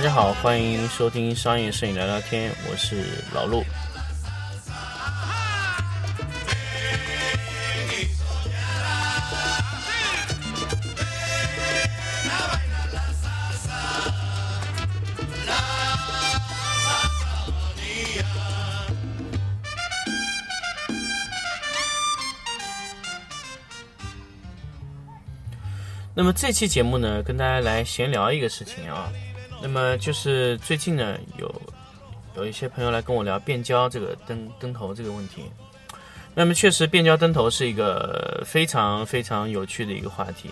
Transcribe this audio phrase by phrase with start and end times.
[0.00, 3.62] 大家好，欢迎收听商业摄影聊聊天，我是老陆。
[26.14, 29.12] 那么这期节目呢，跟大家来闲聊一个事情啊。
[29.62, 31.62] 那么就是最近呢，有
[32.34, 35.44] 有一些朋友来跟我聊变焦这个灯灯头这个问题。
[36.34, 40.48] 那么确实，变焦灯头是一个非常非常有趣的一个话题。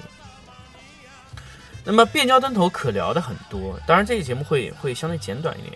[1.85, 5.73] 那么变焦灯头可聊的很多，当然这个节目会会相对简短一点，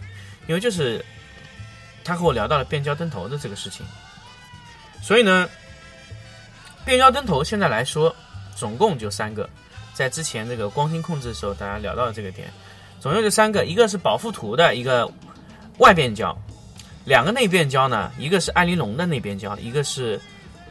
[0.47, 1.03] 因为就是
[2.05, 3.87] 他和我聊到了变焦灯头的这个事情。
[5.01, 5.49] 所以呢，
[6.85, 8.15] 变焦灯头现在来说，
[8.55, 9.49] 总共就三个。
[9.95, 12.53] 在之前这个光心控制的时候，大家聊到了这个点，
[13.03, 15.11] 总共就三个，一个是保护图的一个
[15.79, 16.39] 外变焦，
[17.05, 20.21] 两个内变焦呢，一个是艾玲珑的内变焦，一个是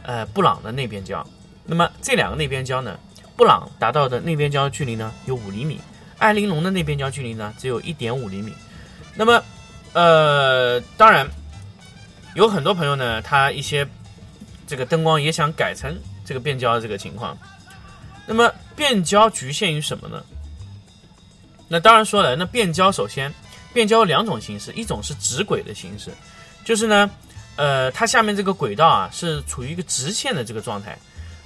[0.03, 1.27] 呃布朗的内变焦。
[1.65, 2.97] 那么这两个内变焦呢，
[3.35, 5.77] 布朗达到的内变焦距离呢有五厘米，
[6.19, 8.53] 艾玲珑的内变焦距离呢只有一点五厘米。
[9.13, 9.43] 那么
[9.91, 11.27] 呃，当然
[12.35, 13.85] 有很多朋友呢，他一些
[14.65, 15.93] 这个灯光也想改成
[16.23, 17.37] 这个变焦的这个情况。
[18.25, 20.23] 那么变焦局限于什么呢？
[21.71, 23.33] 那当然说了，那变焦首先
[23.71, 26.11] 变焦有两种形式，一种是直轨的形式，
[26.65, 27.09] 就是呢，
[27.55, 30.97] 呃，它下面这个轨道啊是处于一个直线的这个状态，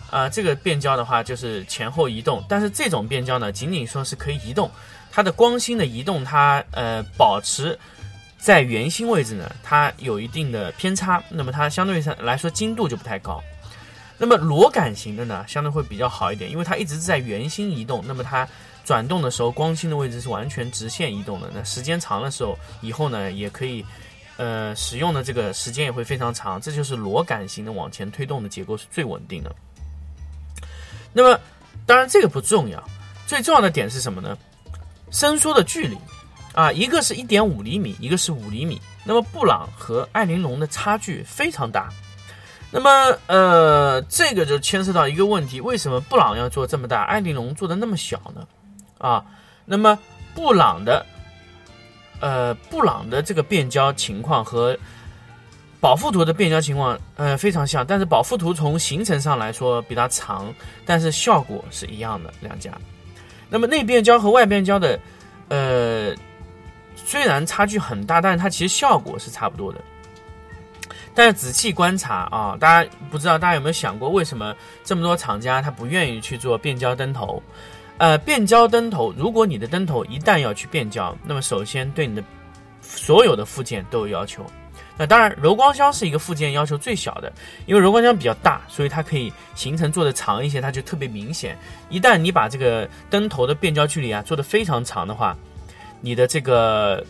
[0.10, 4.72] 啊、这个变焦的话就是前后移动，但是这种变焦呢，仅仅说是可以移动，
[5.12, 7.78] 它的光心的移动它呃保持
[8.40, 13.40] 在圆心位置呢，它有一定的偏差，那么它相对上来说精度就不太高。
[14.18, 18.48] 那么螺杆型的呢，相对会比较好一点，因为它一直是在圆心移动，那么它
[18.86, 21.52] 转动的时候，光心的位置是完全直线移动的。
[21.54, 23.84] 那时间长的时候，以后呢也可以，
[24.38, 26.62] 呃，使用的这个时间也会非常长。
[26.62, 29.54] 这就是螺杆型的往前推动的结构是最稳定的。
[31.12, 31.40] 那么，
[31.86, 32.82] 当然这个不重要，
[33.26, 34.38] 最重要的点是什么呢？
[35.12, 35.98] 伸缩的距离
[36.54, 38.80] 啊，一个是一点五厘米，一个是五厘米。
[39.04, 41.90] 那么布朗和艾玲珑的差距非常大。
[42.72, 48.46] 那么，呃，这个就牵涉到一个问题：为什么布朗要做这么大，艾玲珑做的那么小呢？
[49.06, 49.24] 啊，
[49.66, 50.00] 那么
[50.34, 51.06] 布朗的，
[52.20, 54.76] 呃，布朗的这个变焦情况和
[55.80, 60.52] 保富图的变焦情况，呃，非常像，但是保富图从行程上来说比它长，
[60.88, 62.72] 但是效果是一样的，两家。
[63.48, 65.00] 那么内变焦和外变焦的，
[65.50, 66.16] 呃，
[66.96, 69.80] 虽然差距很大，但是它其实效果是差不多的。
[71.14, 77.42] 但是仔细观察啊，大家不知道大家有没有想过，为什么这么多厂家他不愿意去做变焦灯头？
[77.98, 82.24] 呃，变焦灯头，如果你的灯头一旦要去变焦，那么首先对你的
[82.82, 84.46] 所有的附件都有要求。
[84.98, 87.32] 那当然，柔光箱是一个附件要求最小的，
[87.66, 91.58] 因为柔光箱比较大，所以它可以行程做的长一些，它就特别明显。
[91.90, 95.36] 一旦你把这个灯头的变焦距离啊做得非常长的话，
[96.02, 97.06] 你的这个。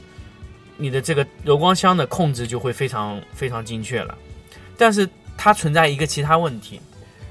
[0.77, 4.13] 你的这个柔光箱的控制就会非常非常精确了，
[4.77, 5.07] 但是
[5.37, 6.81] 它存在一个其他问题，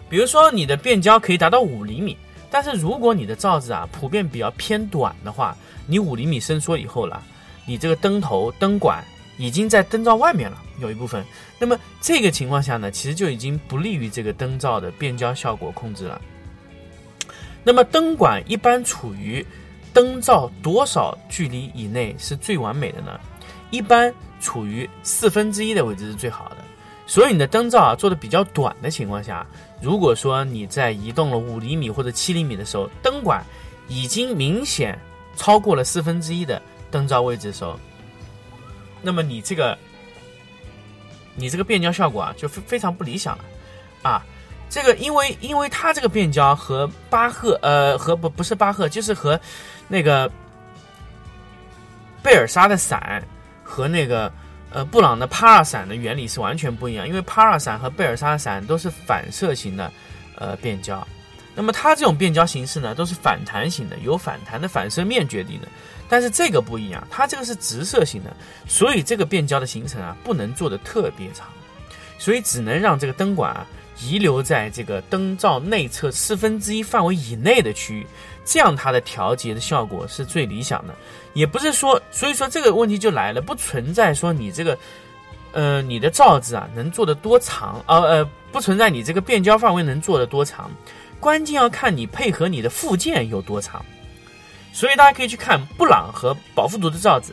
[0.08, 2.16] 比如说你的变焦可以达到五厘米，
[2.54, 5.56] 但是如果你的罩子啊普遍比较偏短的话，
[5.88, 7.20] 你五厘米伸缩以后了，
[7.66, 9.04] 你这个灯头灯管
[9.36, 11.24] 已经在灯罩外面了有一部分，
[11.58, 16.20] 那么这个情况下呢，其实就已经不利于这个灯罩的变焦效果控制了。
[17.64, 19.44] 那么灯管一般处于
[19.92, 23.18] 灯罩多少距离以内是最完美的呢？
[23.72, 26.58] 一般处于四分之一的位置是最好的，
[27.06, 29.46] 所以你的灯罩啊做的比较短的情况下，
[29.80, 33.44] 如果说你在移动了五厘米或者七厘米的时候，灯管
[33.88, 34.98] 已经明显
[35.36, 36.60] 超过了四分之一的
[36.90, 37.78] 灯罩位置的时候，
[39.02, 39.76] 那么你这个
[41.34, 43.44] 你这个变焦效果啊就非非常不理想了
[44.02, 44.24] 啊。
[44.70, 49.38] 这个因为因为它这个变焦和巴赫呃和不不是巴赫就是和
[49.88, 50.30] 那个
[52.22, 53.22] 贝尔莎的伞。
[53.66, 54.30] 和那个
[54.74, 59.90] 呃布朗的帕尔伞的原理是完全不一样，因为帕尔伞和贝尔莎伞都是反射型的
[60.36, 61.06] 呃变焦，
[61.54, 65.68] 那么它这种变焦形式呢都是反弹型的，由反弹的反射面决定的，
[66.08, 68.36] 但是这个不一样，它这个是直射型的，
[68.66, 71.46] 所以这个变焦的形成啊不能做的特别长，
[72.18, 73.64] 所以只能让这个灯管啊
[74.00, 78.06] 遗留在这个灯罩内侧四分之一范围以内的区域，
[78.44, 80.94] 这样它的调节的效果是最理想的。
[81.32, 84.78] 也不是说，所以说这个问题就来了，不存在说你这个
[85.52, 87.82] 呃，你的罩子啊能做得多长？
[87.86, 90.70] 呃呃，不存在你这个变焦范围能做得多长，
[91.20, 93.84] 关键要看你配合你的附件有多长。
[94.72, 97.32] 所以大家可以去看布朗和保富图的罩子，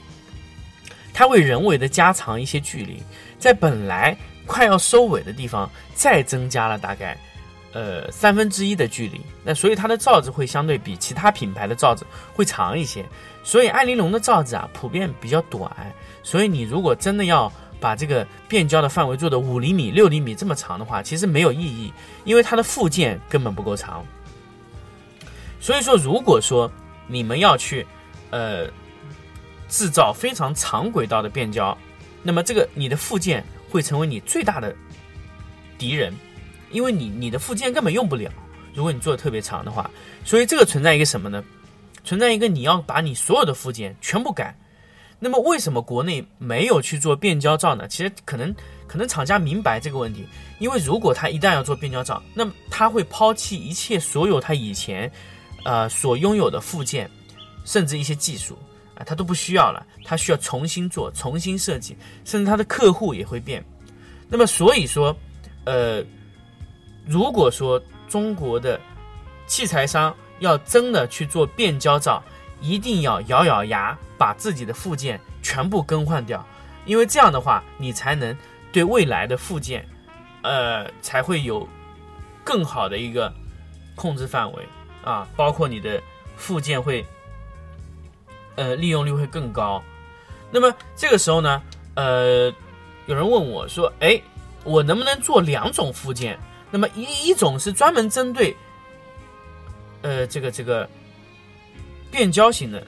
[1.12, 3.02] 它会人为的加长一些距离，
[3.40, 4.16] 在本来
[4.52, 7.18] 快要收尾的地方再增加了大概
[7.72, 9.22] 呃三分之一的距离。
[9.46, 13.06] 那所以它的罩子会相对比其他品牌的罩子会长一些。
[13.44, 15.72] 所以艾玲珑的罩子啊普遍比较短，
[16.22, 21.94] 所以你如果真的要把这个变焦的范围做的五厘米、六厘米这么长的话，其实没有意义，
[22.26, 24.06] 因为它的附件根本不够长。
[25.60, 26.70] 所以说，如果说
[27.08, 27.88] 你们要去，
[28.32, 28.68] 呃，
[29.70, 31.76] 制造非常长轨道的变焦，
[32.22, 34.76] 那么这个你的附件会成为你最大的
[35.78, 36.14] 敌人，
[36.72, 38.30] 因为你你的附件根本用不了。
[38.74, 39.90] 如果你做的特别长的话，
[40.24, 41.44] 所以这个存在一个什么呢？
[42.04, 44.58] 存在一个你要把你所有的附件全部改。
[45.20, 47.88] 那么为什么国内没有去做变焦罩呢？
[47.88, 48.54] 其实可能
[48.88, 50.26] 可能厂家明白这个问题，
[50.60, 55.12] 因为如果他一旦要做变焦罩，那么他会抛弃一切所有他以前，
[55.64, 57.10] 呃所拥有的附件，
[57.66, 58.58] 甚至一些技术
[59.02, 63.64] 啊，他都不需要了，他需要重新做、重新设计，甚至他的客户也会变。
[64.30, 65.16] 那么所以说，
[65.66, 66.04] 呃，
[67.08, 68.80] 如果说中国的
[69.48, 72.24] 器材商要真的去做变焦照，
[72.62, 76.46] 一定要咬咬牙把自己的附件全部更换掉，
[76.86, 78.38] 因为这样的话，你才能
[78.72, 79.86] 对未来的附件，
[80.44, 81.68] 呃，才会有
[82.44, 83.34] 更好的一个
[83.96, 84.64] 控制范围
[85.04, 86.02] 啊，包括你的
[86.38, 87.06] 附件会，
[88.56, 89.82] 呃，利用率会更高。
[90.52, 91.62] 那么这个时候呢，
[91.96, 92.54] 呃，
[93.06, 94.22] 有人问我说：“哎，
[94.64, 96.40] 我能不能做两种附件？
[96.70, 98.56] 那么一一种是专门针对，
[100.02, 100.88] 呃，这个这个。”
[102.12, 102.86] 变焦型的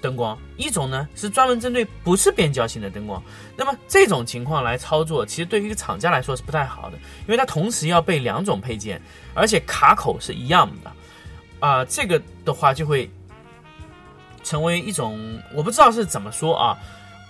[0.00, 3.22] 灯光，一种呢是专门针对不是变焦型的灯光。
[3.54, 9.00] 那么这种情况来操作，其实对于一个厂家来说是不太好的，因为它同时要备两种配件，
[9.34, 10.92] 而且卡口是一样的，
[11.60, 13.08] 啊，这个的话就会
[14.46, 16.78] 成为一种我不知道是怎么说啊，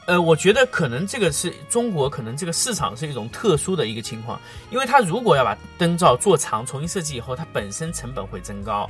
[0.06, 4.38] 呃，我觉得可能这个是中国可能这个市场是一种特殊的一个情况，
[4.70, 8.88] 因为它如果要把灯罩做长重新设计以后，它本身成本会增高，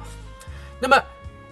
[0.80, 1.00] 那么。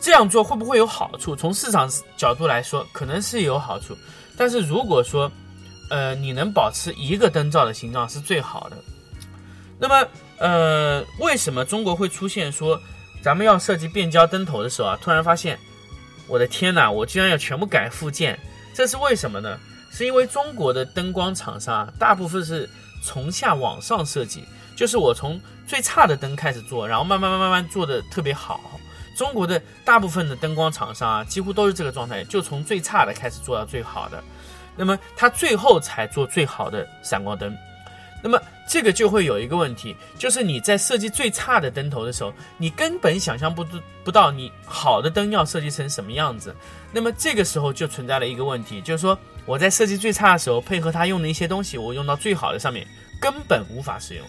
[0.00, 1.35] 这样做会不会有好处？
[1.35, 3.97] 从市场角度来说，可能是有好处。
[4.37, 5.31] 但是如果说，
[5.88, 8.77] 呃，你能保持一个灯罩的形状是最好的。
[9.79, 10.06] 那么，
[10.37, 12.79] 呃，为什么中国会出现说，
[13.23, 15.59] 咱们要设计变焦灯头的时候啊，突然发现，
[16.26, 18.38] 我的天哪，我居然要全部改附件？
[18.75, 19.59] 这是为什么呢？
[19.91, 22.69] 是因为中国的灯光厂商啊大部分是
[23.03, 24.44] 从下往上设计，
[24.75, 28.61] 就是我从最差的灯开始做，然后慢慢慢慢慢做的特别好。
[29.17, 34.20] 中国的大部分的灯光厂商啊，几乎都是这个状态，就从最差的开始做到最好的，
[34.77, 37.56] 那么他最后才做最好的闪光灯。
[38.25, 43.65] 那么这个就会有一个问题，就是你在设计最差的灯头的时候，你根本想象不
[44.03, 46.56] 不到你好的灯要设计成什么样子。
[46.91, 52.87] 那么这个时候就存在了一个问题，就是说我在设计最差的时候，配合他用的一些东西，我用到最好的上面，
[53.20, 54.27] 根本无法使用。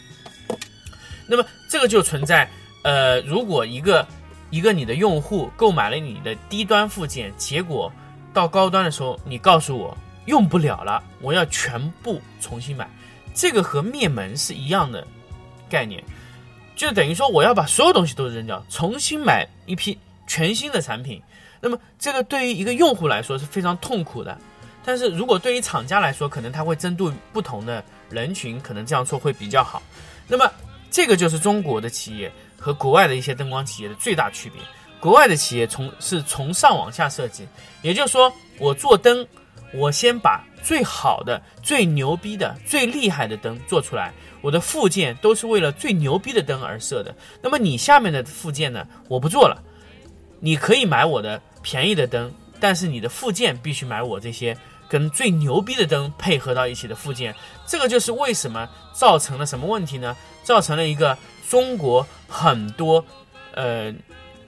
[1.25, 2.47] 那么这个就存在，
[2.83, 4.05] 呃，如果一个。
[4.51, 7.91] 一个你的用户购买了你的低端附件，结果
[8.31, 12.87] 到高端的时候，你告诉我用不了了，我要全部重新买，
[13.35, 15.05] 这个和灭门是一样的
[15.69, 16.03] 概念，
[16.75, 21.21] 就等于说我要把所有东西都扔掉，重新买一批全新的产品。
[21.61, 24.35] 那么这个对于一个用户来说是非常痛苦的，
[24.83, 29.83] 但是如果对于厂家来说，可能他会针对不同的人群，可能这样做会比较好。
[30.27, 30.51] 那么
[30.89, 32.31] 这个就是中国的企业。
[32.57, 34.59] 和国外的一些灯光企业的最大区别，
[34.99, 37.47] 国外的企业从是从上往下设计，
[37.83, 39.23] 也就是说，我做灯，
[39.71, 47.15] 我先把最好的、最牛逼的、最厉害的灯做出来，我的附件都是为了最牛逼的灯而设的。
[47.41, 49.61] 那么你下面的附件呢，我不做了，
[50.39, 54.57] 你可以买我的便宜的灯，但是你的附件必须买我这些
[54.89, 57.35] 跟最牛逼的灯配合到一起的附件。
[57.67, 60.17] 这个就是为什么造成了什么问题呢？
[60.43, 61.15] 造成了一个。
[61.47, 63.05] 中国很多，
[63.53, 63.93] 呃，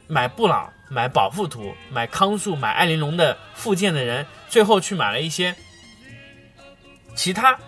[0.07, 5.55] 买布朗、买宝富图、买康素、买艾玲珑的附件的人，最后去买了一些
[7.17, 7.59] 其他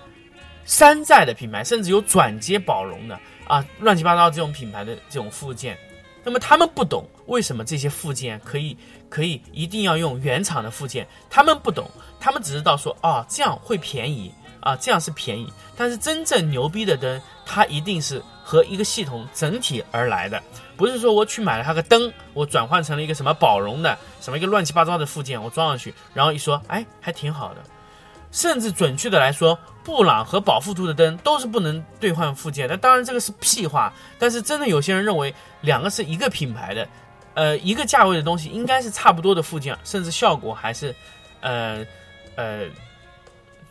[0.63, 5.77] 山寨的品牌，甚至有转接宝龙的啊，乱七八糟这种品牌的这种附件。
[6.23, 8.77] 那么他们不懂为什么这些附件可以
[9.09, 11.89] 可以一定要用原厂的附件，他们不懂，
[12.19, 15.51] 他们只知道说哦这样会便宜啊，这样是便宜。
[15.75, 18.23] 但是真正牛逼的灯，它一定是。
[18.41, 20.41] 和一个系统整体而来的，
[20.75, 27.61] 不是说我去买了它个灯，我转换成了一个什么宝龙的什么一个乱七八糟的附件，我装上去，然后一说，哎，还挺好的。
[28.31, 32.67] 甚至准确的来说，布朗和宝富图的灯都是不能兑换附件。
[32.67, 36.87] 那当然这个是屁话，但是真的有些人认为两个是一个品牌的，
[37.33, 40.95] 呃，一个价位的东西应该是差不多的附件，甚至效果还是，
[41.41, 41.83] 呃，
[42.35, 42.67] 呃，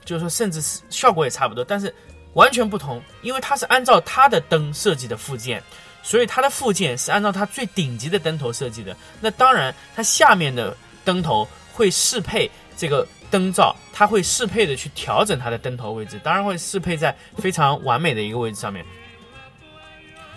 [0.05, 1.95] 就是说甚至是效果也差不多，但是
[2.33, 5.63] 完全不同，因为它是按照它的灯设计的附件，
[6.03, 8.97] 所以它的附件是按照它最顶级的灯头设计的。
[9.21, 13.07] 那当然，它下面的灯头会适配这个。
[13.31, 18.85] 灯罩，它会适配的去调整它的灯头位置，当然会适配在非常完美的一个位置上面。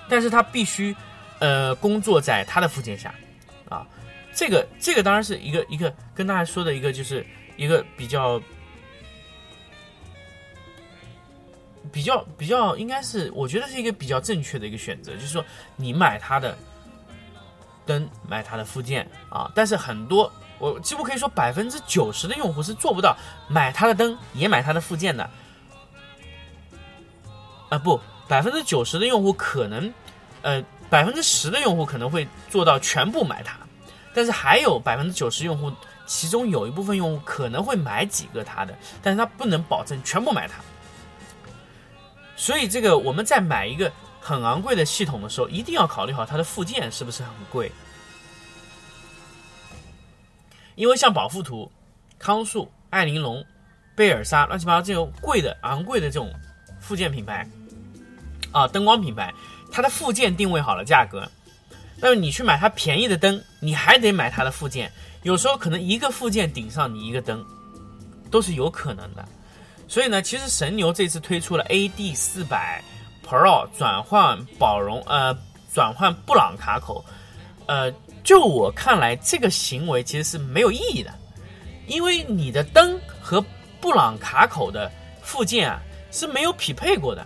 [0.10, 0.96] 但是它必须，
[1.40, 3.14] 呃，工作在它的附件下，
[3.70, 3.88] 啊，
[4.34, 8.42] 这个这个当然是一个一个跟大家说的一个就是一个比较
[11.92, 15.44] 比较比较应该是我觉得是一个比较正确的一个选择，就是说
[15.78, 16.58] 你买它的
[17.86, 20.32] 灯，买它的附件啊，但是很多。
[20.62, 25.28] 我几乎可以说百分之九十的用户是做不到买它的灯也买它的附件的，
[27.70, 29.92] 啊不，百分之九十的用户可能，
[30.44, 33.58] 呃百分之十的用户可能会做到全部买它，
[34.14, 35.72] 但是还有百分之九十用户，
[36.06, 40.56] 其中有一部分用户可能会买几个它的，但是他不能保证全部买它，
[42.36, 47.72] 所以这个我们在买一个很昂贵的系统的时候，一定要考虑好它的附件是不是很贵。
[50.76, 51.72] 因为像宝富图、
[52.18, 53.46] 康素、艾玲珑、
[53.96, 56.34] 贝尔莎，乱七八糟这种贵的、昂贵的这种
[56.80, 57.48] 附件品牌，
[58.52, 59.34] 啊，灯光品牌，
[59.72, 61.30] 它的附件定位好了价格，
[61.98, 64.92] 那么你去买它便宜的灯，你还得买它的附件，
[65.24, 67.46] 有时候可能一个附件顶上你一个灯，
[68.30, 69.28] 都是有可能的。
[69.88, 72.84] 所以呢，其实神牛这次推出了 AD 四百
[73.28, 75.38] Pro 转换宝荣，呃，
[75.74, 77.04] 转换布朗卡口，
[77.66, 77.94] 呃。
[78.24, 81.14] 就我看来，这个行为其实是没有意义的，
[81.88, 83.44] 因为你的灯和
[83.80, 87.26] 布朗卡口的附件啊是没有匹配过的，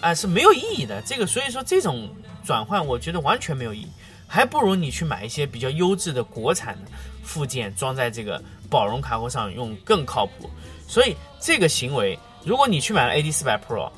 [0.00, 1.02] 啊是没有意义的。
[1.02, 2.08] 这个所以说这种
[2.44, 3.88] 转换，我觉得完全没有意义，
[4.26, 6.90] 还不如你去买一些比较优质的国产的
[7.22, 10.50] 附件装在这个宝荣卡口上用更靠谱。
[10.88, 13.90] 所以这个行为，如果你去买了 AD 四百 Pro，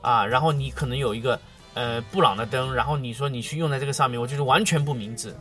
[0.00, 1.38] 啊，然后你可能有一个
[1.74, 5.36] 呃布朗的灯，然后你说你去用在这个上面，我觉得完全不明智。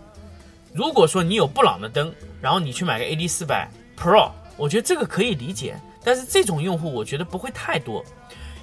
[0.75, 5.79] 如果说你有布朗的灯，然后你去买个 AD 四百 Pro，我觉得这个可以理解。
[6.03, 8.03] 但是这种用户我觉得不会太多，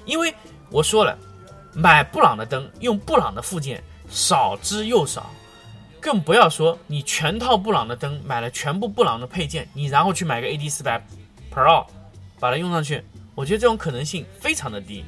[0.05, 0.31] 因为
[0.69, 1.17] 我说了，
[1.73, 5.31] 买布朗的灯用布朗的附件少之又少，
[5.99, 11.03] 更不要说你全套布朗的灯买了全部布朗的配件，你然后去买个 AD 四百
[11.51, 11.87] Pro，
[12.39, 13.03] 把它用上去，
[13.33, 15.03] 我觉得这种可能性非常的低，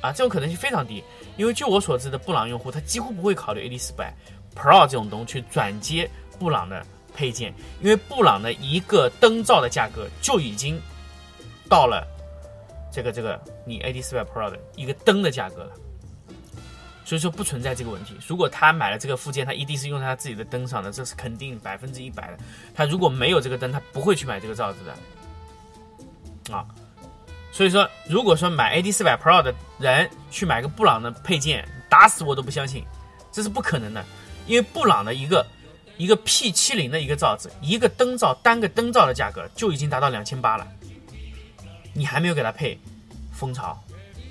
[0.00, 1.02] 啊，这种可能性非常低，
[1.36, 4.14] 因为就我所知的布朗用户，他几乎不会考虑 AD 四百
[4.54, 6.08] Pro 这种东西去转接。
[6.38, 10.80] 布朗的配件，因为布朗的一个灯罩的价格就已经
[11.68, 12.06] 到了
[12.92, 15.72] 这个这个你 AD 四百 Pro 的一个灯的价格了，
[17.04, 18.16] 所以说不存在这个问题。
[18.26, 22.38] 如果他买了这个附件，他一定是用在他自己的灯上的，这是肯定百分之一百的。
[22.74, 26.64] 他如果没有这个灯，他不会去买这个罩子的啊。
[27.50, 32.84] 所以说，如果说买 AD 四百 Pro 的人去买个布朗的配件，打死我都不相信，
[33.32, 34.04] 这是不可能的，
[34.46, 35.44] 因为布朗的一个。
[35.98, 40.66] 一个 P 七零的一个罩子，一个灯罩单个灯罩的价格就已经达到两千八了，
[41.92, 42.78] 你还没有给它配
[43.32, 43.76] 蜂巢，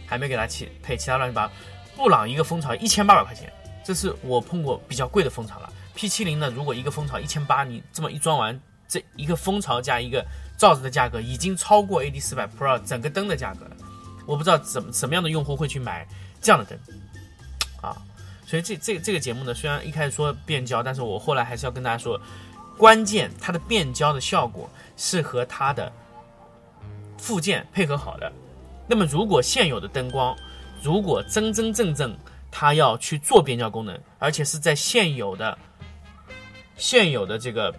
[0.07, 1.51] 还没给它其配其他乱七八。
[1.95, 3.51] 布朗一个蜂巢一千八百块钱，
[3.83, 5.71] 这是我碰过比较贵的蜂巢了。
[5.93, 8.57] P 七零呢，如果一个蜂巢一千八，你这么一装完，
[8.87, 10.25] 这一个蜂巢加一个
[10.57, 13.75] 罩子的价格已经超过 AD 四百 Pro 整个灯的价格了。
[14.25, 16.07] 我不知道怎么什么样的用户会去买
[16.39, 16.79] 这样的灯。
[18.47, 22.19] 所以这这这个节目呢，虽然一开始说变焦，但是我后来还是要跟大家说，
[22.77, 25.91] 关键它的变焦的效果是和它的
[27.17, 28.31] 附件配合好的。
[28.87, 30.33] 那么如果现有的灯光，
[30.81, 32.17] 如果真真正正
[32.49, 35.57] 它要去做变焦功能，而且是在现有的
[36.77, 37.75] 现有的这个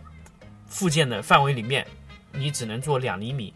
[0.67, 1.87] 附件的范围里面，
[2.31, 3.55] 你只能做两厘米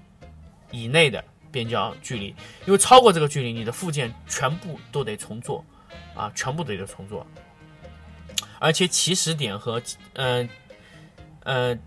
[0.70, 2.28] 以内的变焦距离，
[2.64, 5.62] 因为超过这个距离，你的附件全部都得重做。
[6.14, 7.26] 啊，全部得个重做，
[8.58, 9.82] 而且起始点和
[10.12, 10.48] 呃
[11.42, 11.78] 呃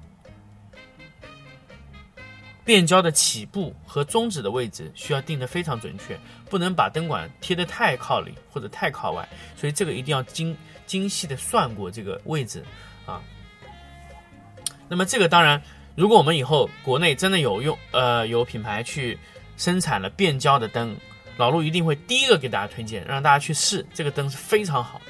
[2.64, 6.20] 变焦的起步和终止的位置需要定的非常准确，
[6.50, 10.58] 不能把灯管贴得太靠里或者太靠外，所以这个一定要精
[10.88, 12.64] 精细的算过这个位置
[13.06, 13.22] 啊。
[14.88, 15.62] 那么这个当然，
[15.96, 19.20] 如果我们以后国内真的有用呃有品牌去
[19.56, 20.98] 生产了变焦的灯。
[21.38, 25.02] 老陆一定会第一个给大家推荐，让大家去试这个灯是非常好。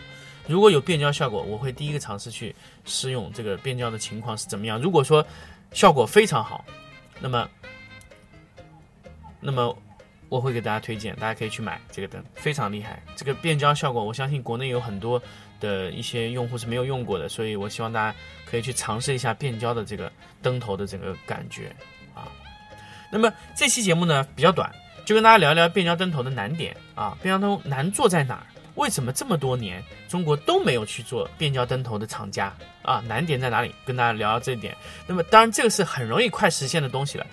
[0.47, 2.55] 如果有变焦效果，我会第一个尝试去
[2.85, 4.79] 试用这个变焦的情况是怎么样。
[4.79, 5.25] 如果说
[5.71, 6.63] 效果非常好，
[7.19, 7.49] 那么
[9.39, 9.75] 那么
[10.29, 13.01] 我会给大家推荐，大家可以去买这个灯，非常厉害。
[13.15, 15.21] 这个变焦效果，我相信国内有很多
[15.59, 21.75] 的一些用户是没有用过的，所以我希望大家可以去尝试一下变焦的这个灯头的整个感觉
[22.13, 22.27] 啊。
[23.11, 24.71] 那么这期节目呢比较短，
[25.05, 28.43] 就跟大家聊一聊变焦灯头的难点啊，变焦灯难做在哪儿？
[28.73, 33.01] 为什么这么多年中国都没有去做变焦灯头的厂家啊？
[33.07, 33.73] 难点在哪里？
[33.85, 34.75] 跟大家聊聊这一点。
[35.07, 37.25] 那么当然这个是很容易快实现的东西了。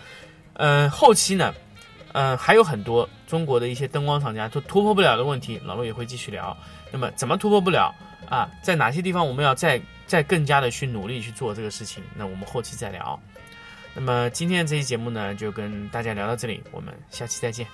[0.55, 1.53] 嗯，后期呢，
[2.13, 6.57] 嗯还有很多中国的一些灯光厂家都突破不了的问题，老陆也会继续聊。
[6.93, 7.93] 那么怎么突破不了
[8.29, 8.49] 啊？
[8.63, 12.05] 在哪些地方我们要再再更加的去努力去做这个事情？
[12.15, 13.19] 那我们后期再聊。
[13.95, 17.67] 那么今天这期节目呢，就跟大家聊到这里，我们下期再见。